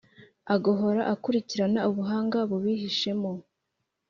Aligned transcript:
agahora 0.55 1.01
akurikirana 1.13 1.79
ubuhanga 1.89 2.37
bubihishemo. 2.49 3.31